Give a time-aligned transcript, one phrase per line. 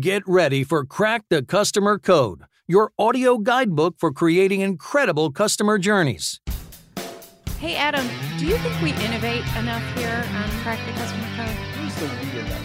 [0.00, 6.40] Get ready for Crack the Customer Code, your audio guidebook for creating incredible customer journeys.
[7.58, 8.06] Hey, Adam,
[8.38, 11.56] do you think we innovate enough here on Crack the Customer Code?
[11.76, 12.64] Who's the we in that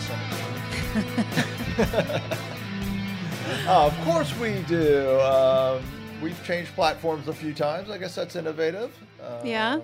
[2.16, 3.68] sentence?
[3.68, 5.20] uh, of course we do.
[5.20, 5.84] Um,
[6.22, 7.90] we've changed platforms a few times.
[7.90, 8.98] I guess that's innovative.
[9.22, 9.80] Um, Yeah.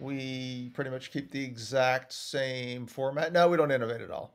[0.00, 3.34] We pretty much keep the exact same format.
[3.34, 4.34] No, we don't innovate at all.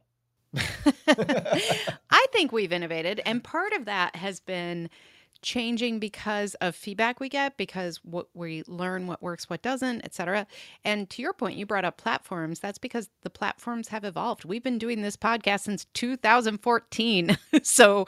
[1.08, 4.89] I think we've innovated, and part of that has been
[5.42, 10.45] changing because of feedback we get because what we learn what works what doesn't etc
[10.83, 12.59] and to your point you brought up platforms.
[12.59, 14.44] That's because the platforms have evolved.
[14.44, 18.05] We've been doing this podcast since 2014 so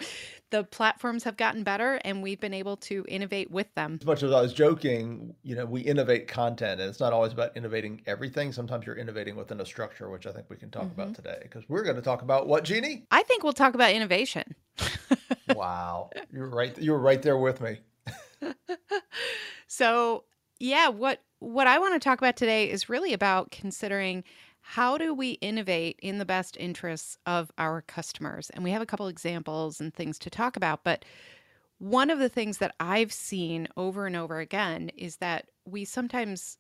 [0.52, 4.24] the platforms have gotten better and we've been able to innovate with them As much
[4.24, 8.02] as I was joking, you know, we innovate content, and it's not always about innovating
[8.06, 8.52] everything.
[8.52, 11.14] Sometimes you're innovating within a structure, which I think we can talk about mm-hmm.
[11.14, 11.40] today.
[11.42, 13.06] Because we're going to talk about what, Jeannie?
[13.12, 14.56] i think we'll talk about innovation
[15.56, 16.78] wow, You're right.
[16.78, 17.80] You were right there with me.
[19.72, 20.26] So,
[20.60, 24.26] yeah, what what I want to talk about today is really about considering
[24.62, 28.50] how do we innovate in the best interests of our customers.
[28.52, 31.04] And we have a couple examples and things to talk about, but
[31.80, 36.58] one of the things that I've seen over and over again is that we sometimes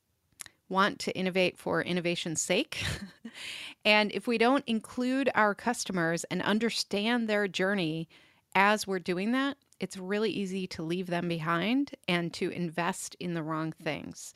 [0.68, 2.84] want to innovate for innovation's sake.
[3.86, 8.10] and if we don't include our customers and understand their journey
[8.56, 13.34] as we're doing that, it's really easy to leave them behind and to invest in
[13.34, 14.34] the wrong things.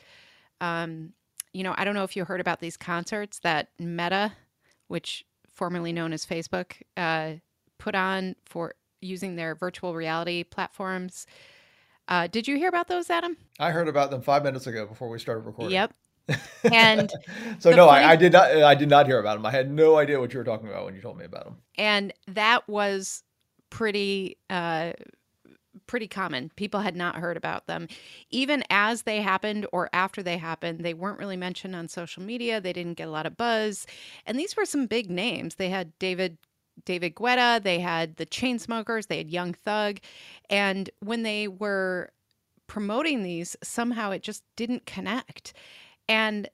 [0.61, 1.13] Um,
[1.55, 4.33] you know, I don't know if you heard about these concerts that Meta,
[4.89, 7.35] which formerly known as Facebook, uh,
[7.77, 11.25] put on for using their virtual reality platforms.
[12.09, 13.37] Uh, did you hear about those, Adam?
[13.57, 15.71] I heard about them five minutes ago before we started recording.
[15.73, 15.93] Yep.
[16.73, 17.11] And
[17.59, 18.51] so no, funny- I, I did not.
[18.51, 19.45] I did not hear about them.
[19.45, 21.57] I had no idea what you were talking about when you told me about them.
[21.77, 23.23] and that was
[23.69, 24.93] pretty uh
[25.87, 26.51] pretty common.
[26.55, 27.87] People had not heard about them.
[28.29, 32.59] Even as they happened or after they happened they weren't really mentioned on social media.
[32.61, 33.85] They didn't get a lot of buzz.
[34.25, 35.55] And these were some big names.
[35.55, 36.37] They had david
[36.85, 37.63] david guetta.
[37.63, 39.99] They had the chainsmokers they had young thug.
[40.49, 42.11] And when they were
[42.67, 45.53] promoting these somehow it just didn't connect.
[46.09, 46.49] And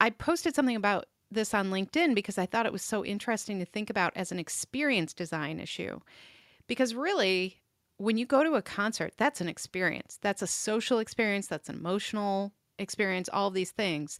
[0.00, 3.64] I posted something about this on LinkedIn because I thought it was so interesting to
[3.64, 6.00] think about as an experience design issue.
[6.66, 7.61] Because really,
[8.02, 10.18] when you go to a concert, that's an experience.
[10.20, 14.18] That's a social experience, that's an emotional experience, all these things.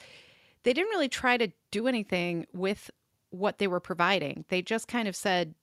[0.62, 2.90] They didn't really try to do anything with
[3.30, 4.44] what they were providing.
[4.48, 5.54] They just kind of said,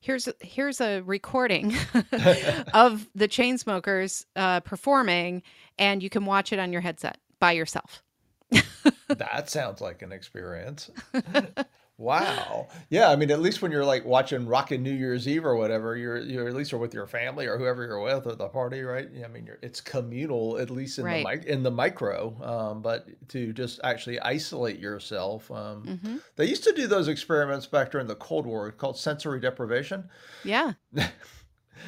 [0.00, 1.76] here's here's a recording
[2.74, 5.42] of the Chainsmokers uh, performing,
[5.78, 8.02] and you can watch it on your headset by yourself.
[9.08, 10.90] that sounds like an experience.
[12.00, 12.66] wow.
[12.88, 15.96] Yeah, I mean, at least when you're like watching Rockin' New Year's Eve or whatever,
[15.96, 18.82] you're you're at least are with your family or whoever you're with at the party,
[18.82, 19.08] right?
[19.12, 21.42] Yeah, I mean, you're, it's communal at least in Right.
[21.42, 22.34] the in the micro.
[22.42, 26.16] Um, but to just actually isolate yourself, um, Mm-hmm.
[26.36, 30.08] they used to do those experiments back during the Cold War called sensory deprivation.
[30.42, 30.72] Yeah.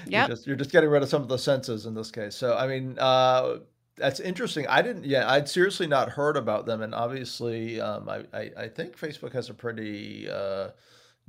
[0.09, 2.35] You're just you're just getting rid of some of the senses in this case.
[2.35, 3.59] So I mean, uh,
[3.97, 4.67] that's interesting.
[4.69, 5.05] I didn't.
[5.05, 9.33] Yeah, I'd seriously not heard about them, and obviously, um, I, I I think Facebook
[9.33, 10.69] has a pretty uh,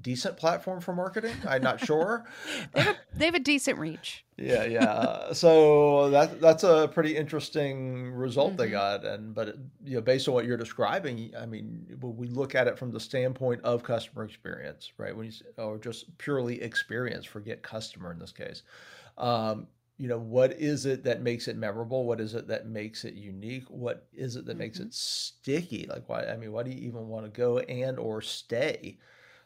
[0.01, 1.36] decent platform for marketing.
[1.48, 2.25] I'm not sure.
[2.74, 4.24] They have, a, they have a decent reach.
[4.38, 5.33] yeah, yeah.
[5.33, 10.27] So that that's a pretty interesting result they got, and but it, you know, based
[10.27, 13.83] on what you're describing, I mean, when we look at it from the standpoint of
[13.83, 15.16] customer experience, right?
[15.16, 18.63] When you or just purely experience, forget customer in this case.
[19.18, 19.68] Um,
[19.98, 22.06] you know, what is it that makes it memorable?
[22.06, 23.66] What is it that makes it unique?
[23.69, 25.86] What is it that makes it sticky?
[25.88, 26.25] Like, why?
[26.25, 28.98] I mean, why do you even want to go and or stay?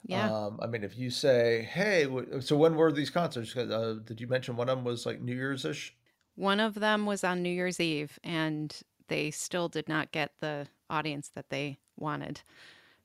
[0.05, 0.31] Yeah.
[0.31, 2.07] Um, I mean, if you say, "Hey,"
[2.39, 3.55] so when were these concerts?
[3.55, 5.95] Uh, did you mention one of them was like New Year's ish?
[6.35, 8.73] One of them was on New Year's Eve, and
[9.07, 12.41] they still did not get the audience that they wanted.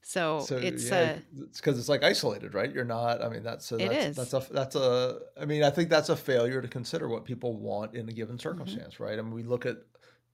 [0.04, 2.72] So, so it's yeah, a, it's because it's like isolated, right?
[2.72, 3.22] You're not.
[3.22, 4.16] I mean, that's a, that's, is.
[4.16, 5.20] that's a that's a.
[5.40, 8.36] I mean, I think that's a failure to consider what people want in a given
[8.36, 8.42] mm-hmm.
[8.42, 9.04] circumstance, mm-hmm.
[9.04, 9.18] right?
[9.18, 9.76] I mean, we look at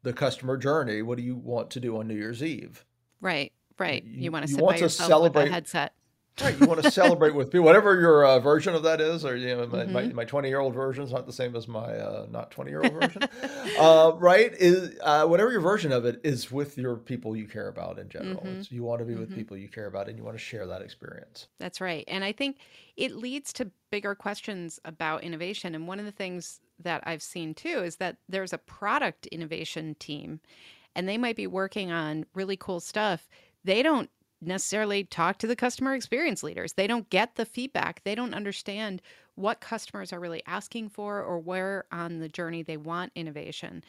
[0.03, 1.03] the customer journey.
[1.03, 2.85] What do you want to do on New Year's Eve?
[3.21, 4.03] Right, right.
[4.03, 5.93] You, you want to sit want by to yourself celebrate, headset.
[6.41, 9.37] Right, you want to celebrate with people, whatever your uh, version of that is, or
[9.37, 10.15] you know, my, mm-hmm.
[10.15, 12.83] my, 20 year old version is not the same as my uh, not 20 year
[12.83, 13.23] old version,
[13.79, 14.53] uh, right?
[14.55, 18.09] Is uh, whatever your version of it is with your people you care about in
[18.09, 18.43] general.
[18.43, 18.75] Mm-hmm.
[18.75, 19.39] you want to be with mm-hmm.
[19.39, 21.49] people you care about, and you want to share that experience.
[21.59, 22.59] That's right, and I think
[22.97, 25.75] it leads to bigger questions about innovation.
[25.75, 29.97] And one of the things that I've seen too is that there's a product innovation
[29.99, 30.41] team,
[30.95, 33.29] and they might be working on really cool stuff.
[33.65, 36.75] They don't necessarily talk to the customer experience leaders.
[36.75, 38.03] They don't get the feedback.
[38.05, 39.03] They don't understand
[39.35, 43.85] what customers are really asking for or where on the journey they want innovation.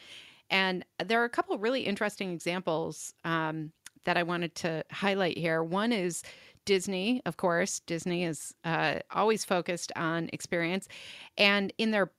[0.48, 3.72] And there are a couple really interesting examples um,
[4.04, 5.62] that I wanted to highlight here.
[5.62, 6.22] One is
[6.64, 7.80] Disney, of course.
[7.80, 10.88] Disney is uh, always focused on experience,
[11.38, 12.10] and in their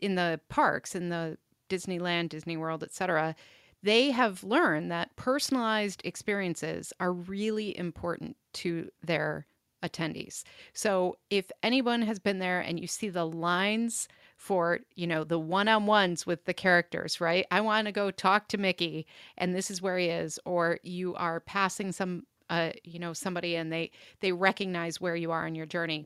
[0.00, 1.36] in the parks, in the
[1.68, 3.34] Disneyland, Disney World, etc
[3.82, 9.46] they have learned that personalized experiences are really important to their
[9.82, 10.42] attendees.
[10.74, 15.38] So if anyone has been there and you see the lines for, you know, the
[15.38, 17.46] one-on-ones with the characters, right?
[17.50, 19.06] I want to go talk to Mickey
[19.38, 23.54] and this is where he is or you are passing some uh, you know, somebody
[23.54, 26.04] and they they recognize where you are in your journey.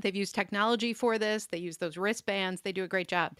[0.00, 1.46] They've used technology for this.
[1.46, 2.60] They use those wristbands.
[2.60, 3.38] They do a great job.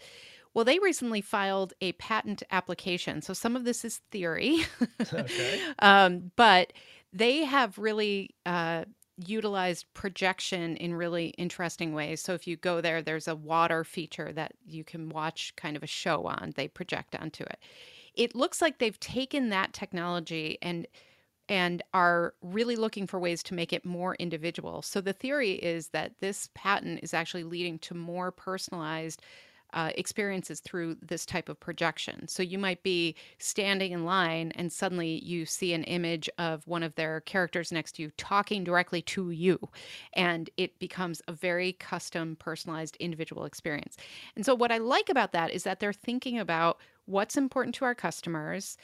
[0.53, 3.21] Well, they recently filed a patent application.
[3.21, 4.65] So some of this is theory,
[5.13, 5.59] okay.
[5.79, 6.73] um, but
[7.13, 8.85] they have really uh,
[9.17, 12.21] utilized projection in really interesting ways.
[12.21, 15.83] So if you go there, there's a water feature that you can watch kind of
[15.83, 16.53] a show on.
[16.55, 17.59] They project onto it.
[18.15, 20.87] It looks like they've taken that technology and
[21.49, 24.81] and are really looking for ways to make it more individual.
[24.81, 29.21] So the theory is that this patent is actually leading to more personalized
[29.73, 32.27] uh, experiences through this type of projection.
[32.27, 36.83] So you might be standing in line and suddenly you see an image of one
[36.83, 39.59] of their characters next to you talking directly to you.
[40.13, 43.97] And it becomes a very custom, personalized, individual experience.
[44.35, 47.85] And so what I like about that is that they're thinking about what's important to
[47.85, 48.77] our customers.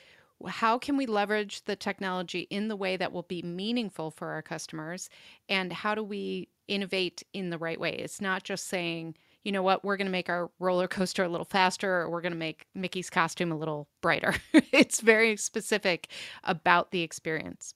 [0.45, 4.41] How can we leverage the technology in the way that will be meaningful for our
[4.41, 5.09] customers?
[5.49, 7.93] And how do we innovate in the right way?
[7.93, 9.15] It's not just saying,
[9.47, 12.19] you know what, we're going to make our roller coaster a little faster or we're
[12.19, 14.35] going to make Mickey's costume a little brighter.
[14.73, 16.09] it's very specific
[16.43, 17.73] about the experience.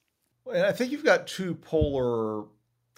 [0.52, 2.44] I think you've got two polar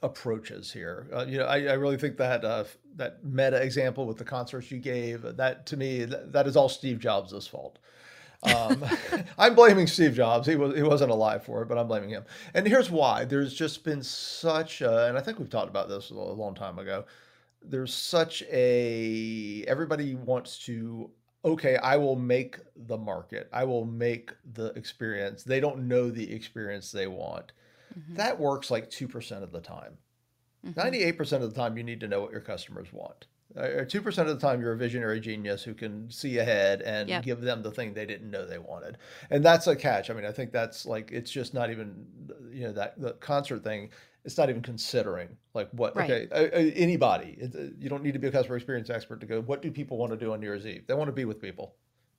[0.03, 1.07] approaches here.
[1.15, 2.65] Uh, you know, I, I, really think that uh,
[2.97, 6.69] that meta example with the concerts you gave, that to me, that, that is all
[6.69, 7.79] Steve Jobs' fault.
[8.43, 8.85] Um,
[9.39, 10.49] I'm blaming Steve Jobs.
[10.49, 12.25] He was he wasn't alive for it, but I'm blaming him.
[12.55, 16.11] And here's why: there's just been such, a, and I think we've talked about this
[16.11, 17.05] a long time ago
[17.69, 21.11] there's such a everybody wants to
[21.45, 23.49] okay i will make the market.
[23.53, 25.45] I will make the experience.
[25.45, 27.53] They don't know the experience they want.
[27.97, 28.17] Mm-hmm.
[28.17, 29.97] that works like 2% of the time.
[30.67, 30.81] Mm-hmm.
[30.81, 33.27] 98% of the time you need to know what your customers want
[33.57, 37.23] or 2% of the time you're a visionary genius who can see ahead and yep.
[37.23, 38.99] give them the thing they didn't know they wanted
[39.31, 42.07] and that's a catch i mean i think that's like it's just not even
[42.53, 43.91] you know that the concert thing
[44.25, 46.11] it's not even considering like what right.
[46.33, 49.63] okay anybody uh, you don't need to be a customer experience expert to go what
[49.63, 51.77] do people want to do on new year's eve they want to be with people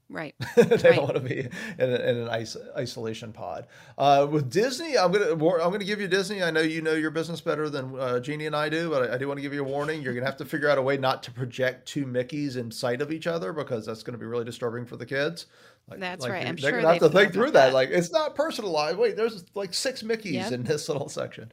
[0.10, 0.36] right.
[0.56, 0.82] They right.
[0.82, 3.68] don't want to be in, in an is- isolation pod.
[3.98, 6.44] Uh, with disney i'm gonna i'm gonna give you disney.
[6.44, 9.16] I know you know your business better than uh, jeannie and i do but I,
[9.16, 10.02] I do want to give you a warning.
[10.02, 13.02] You're gonna have to figure out a way not to project two mickeys in sight
[13.02, 15.48] of each other because that's going to be really disturbing for the kids
[15.88, 16.48] like, That's like right.
[16.48, 17.68] I'm sure gonna have to think through that.
[17.68, 17.74] that.
[17.74, 18.98] Like it's not personalized.
[18.98, 20.52] Wait, there's like six Mickey's yep.
[20.52, 21.52] in this little section.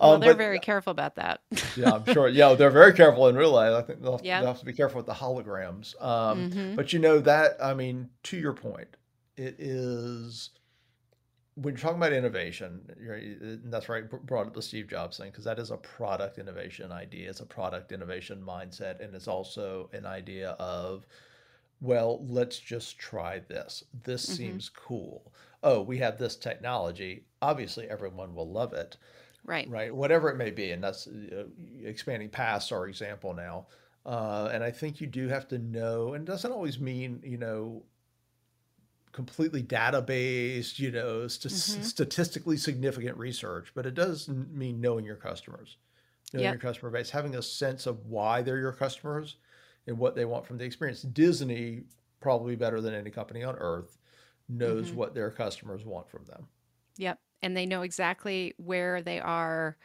[0.00, 1.40] Well, um, they're but, very careful about that.
[1.76, 2.28] yeah, I'm sure.
[2.28, 3.74] Yeah, they're very careful in real life.
[3.74, 4.40] I think they'll, yep.
[4.40, 6.00] they'll have to be careful with the holograms.
[6.02, 6.76] Um, mm-hmm.
[6.76, 7.62] But you know that.
[7.62, 8.88] I mean, to your point,
[9.36, 10.50] it is
[11.56, 15.44] when you're talking about innovation, and that's right, brought up the Steve Jobs thing, because
[15.44, 17.30] that is a product innovation idea.
[17.30, 21.06] It's a product innovation mindset, and it's also an idea of
[21.84, 23.84] well, let's just try this.
[24.04, 24.34] This mm-hmm.
[24.34, 25.32] seems cool.
[25.62, 27.26] Oh, we have this technology.
[27.42, 28.96] Obviously, everyone will love it.
[29.44, 29.68] Right.
[29.68, 29.94] Right.
[29.94, 30.70] Whatever it may be.
[30.70, 31.44] And that's uh,
[31.82, 33.66] expanding past our example now.
[34.06, 37.84] Uh, and I think you do have to know, and doesn't always mean, you know,
[39.12, 41.82] completely data-based, you know, st- mm-hmm.
[41.82, 45.76] statistically significant research, but it does mean knowing your customers.
[46.32, 46.54] knowing Yep.
[46.54, 49.36] your customer base, having a sense of why they're your customers
[49.86, 51.02] and what they want from the experience.
[51.02, 51.84] Disney,
[52.20, 53.98] probably better than any company on earth,
[54.48, 54.94] knows Mhm.
[54.94, 56.48] what their customers want from them.
[56.96, 57.20] Yep.
[57.42, 59.76] And they know exactly where they are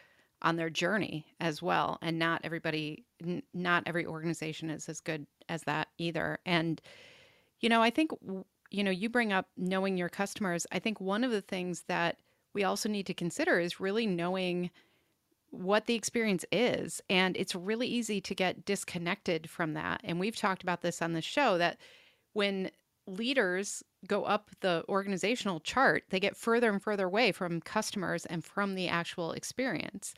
[0.41, 1.97] on their journey as well.
[2.01, 6.39] And not everybody, n- not every organization is as good as that either.
[6.45, 6.81] And,
[7.59, 8.11] you know, I think,
[8.71, 10.65] you know, you bring up knowing your customers.
[10.71, 12.21] I think one of the things that
[12.53, 14.71] we also need to consider is really knowing
[15.51, 17.01] what the experience is.
[17.09, 20.01] And it's really easy to get disconnected from that.
[20.03, 21.77] And we've talked about this on the show that
[22.33, 22.71] when
[23.07, 28.43] leaders go up the organizational chart, they get further and further away from customers and
[28.45, 30.13] from the actual experience.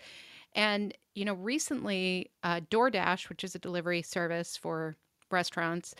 [0.54, 4.98] And, you know, recently, uh, DoorDash, which is a delivery service for
[5.32, 5.96] restaurants,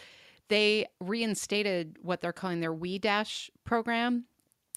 [0.50, 4.26] they reinstated what they're calling their We Dash program.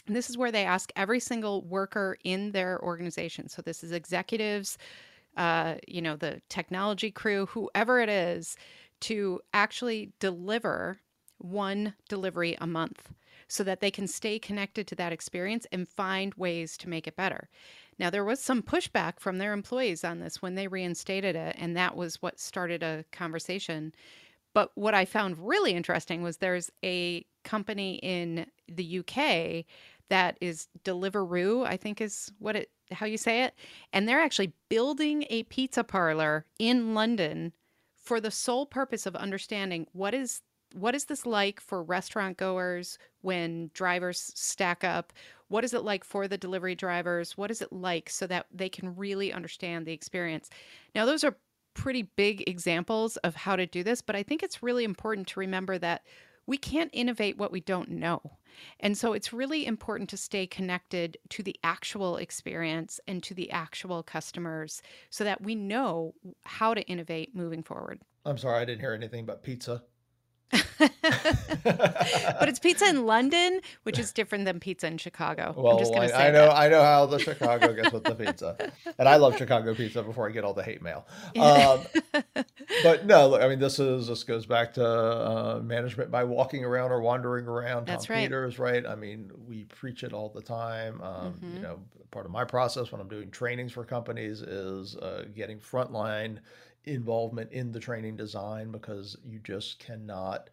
[0.07, 3.49] And this is where they ask every single worker in their organization.
[3.49, 4.77] So this is executives,
[5.37, 8.57] uh, you know, the technology crew, whoever it is,
[9.01, 11.01] to actually deliver
[11.39, 13.13] one delivery a month
[13.49, 17.17] so that they can stay connected to that experience and find ways to make it
[17.17, 17.49] better.
[17.99, 21.77] Now, there was some pushback from their employees on this when they reinstated it, and
[21.77, 23.95] that was what started a conversation.
[24.55, 29.65] But what I found really interesting was there's a company in the UK
[30.11, 33.55] that is Deliveroo, I think is what it how you say it,
[33.93, 37.53] and they're actually building a pizza parlor in London
[37.97, 40.43] for the sole purpose of understanding what is
[40.75, 45.13] what is this like for restaurant goers when drivers stack up?
[45.49, 47.37] What is it like for the delivery drivers?
[47.37, 50.51] What is it like so that they can really understand the experience?
[50.95, 51.37] Now those are
[51.75, 55.41] pretty big examples of how to do this but i think it's really important to
[55.41, 56.03] remember that
[56.47, 58.21] we can't innovate what we don't know
[58.79, 63.51] and so it's really important to stay connected to the actual experience and to the
[63.51, 68.81] actual customers so that we know how to innovate moving forward I'm sorry, I didn't
[68.81, 69.83] hear anything but pizza.
[71.65, 75.55] but it's pizza in London, which is different than pizza in Chicago.
[75.57, 76.57] Well, I'm just going to I, say I know that.
[76.57, 78.57] I know how the Chicago gets with the pizza,
[78.99, 81.07] and I love Chicago pizza before I get all the hate mail.
[81.39, 81.87] Um,
[82.83, 86.65] but no, look, I mean, this is this goes back to uh, management by walking
[86.65, 87.87] around or wandering around.
[87.87, 88.25] That's Tom right.
[88.29, 88.87] Peters, right?
[88.87, 91.01] I mean, we preach it all the time.
[91.01, 91.63] Um, You Mhm.
[91.63, 91.81] know,
[92.11, 96.39] part of my process when I'm doing trainings for companies is uh, getting frontline
[96.85, 100.51] involvement in the training design because you just cannot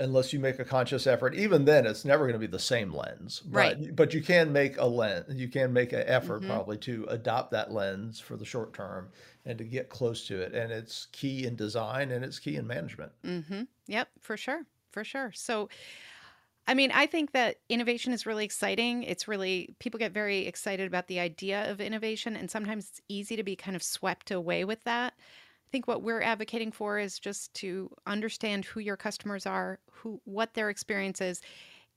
[0.00, 2.94] unless you make a conscious effort even then it's never going to be the same
[2.94, 3.96] lens Right.
[3.96, 6.46] but you can make a lens you can make an effort Mhm.
[6.46, 9.10] probably to adopt that lens for the short term
[9.44, 12.66] and to get close to it and it's key in design and it's key in
[12.66, 13.62] management Mm-hmm.
[13.88, 14.62] Yep, for sure.
[14.92, 15.32] For sure.
[15.32, 15.68] So,
[16.68, 19.02] I mean, I think that innovation is really exciting.
[19.02, 23.36] It's really, people get very excited about the idea of innovation, and sometimes it's easy
[23.36, 25.14] to be kind of swept away with that.
[25.16, 30.20] I think what we're advocating for is just to understand who your customers are, who
[30.24, 31.40] what their experience is,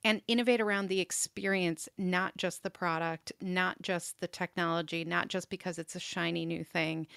[0.06, 5.50] and innovate around the experience, not just the product, not just the technology, not just
[5.50, 7.08] because it's a shiny new thing.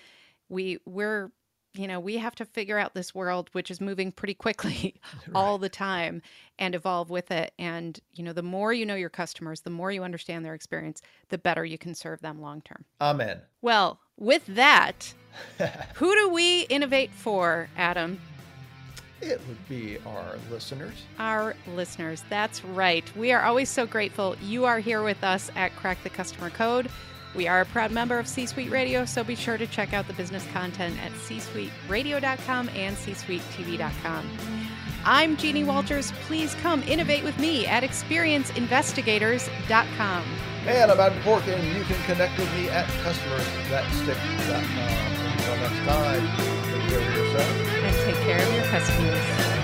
[0.48, 1.30] We we're
[1.74, 4.94] you know, we have to figure out this world which is moving pretty quickly
[5.34, 6.22] all the time
[6.58, 7.52] and evolve with it.
[7.58, 11.02] And, you know, the more you know your customers, the more you understand their experience,
[11.28, 12.84] the better you can serve them long term.
[13.00, 15.12] amen Well, with that,
[15.94, 18.20] who do we innovate for, Adam?
[19.20, 22.22] it would be our listeners Our listeners.
[22.28, 23.04] That's right.
[23.16, 26.90] We are always so grateful you are here with us at Crack the Customer Code.
[27.34, 30.06] We are a proud member of C Suite Radio, so be sure to check out
[30.06, 34.30] the business content at csuiteradio.com and csuitetv.com.
[35.04, 36.12] I'm Jeannie Walters.
[36.26, 40.24] Please come innovate with me at experienceinvestigators.com.
[40.66, 46.22] and i'm adam toporek you can connect with me at customersthatstick.com until next time
[46.72, 47.50] take care of yourself
[47.84, 49.63] And take care of your customers.